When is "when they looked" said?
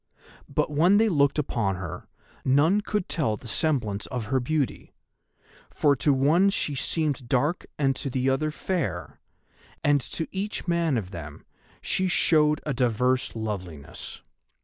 0.71-1.37